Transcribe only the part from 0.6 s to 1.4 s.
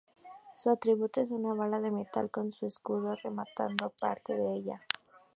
atributo es